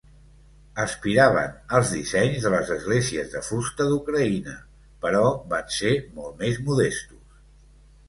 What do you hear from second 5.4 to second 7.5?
van ser molt més modestos.